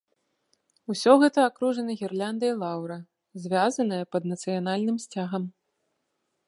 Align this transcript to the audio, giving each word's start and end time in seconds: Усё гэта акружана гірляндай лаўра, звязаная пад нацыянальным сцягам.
Усё 0.93 1.11
гэта 1.23 1.39
акружана 1.49 1.93
гірляндай 2.01 2.53
лаўра, 2.63 2.97
звязаная 3.45 4.01
пад 4.15 4.23
нацыянальным 4.31 4.97
сцягам. 5.07 5.43